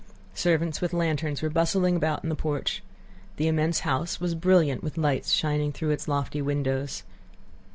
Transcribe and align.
Servants 0.33 0.81
with 0.81 0.93
lanterns 0.93 1.43
were 1.43 1.49
bustling 1.51 1.95
about 1.95 2.23
in 2.23 2.29
the 2.29 2.35
porch. 2.35 2.81
The 3.35 3.47
immense 3.47 3.81
house 3.81 4.19
was 4.19 4.33
brilliant 4.33 4.83
with 4.83 4.97
lights 4.97 5.31
shining 5.31 5.71
through 5.71 5.91
its 5.91 6.07
lofty 6.07 6.41
windows. 6.41 7.03